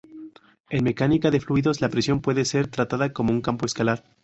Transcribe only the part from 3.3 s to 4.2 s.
un campo escalar.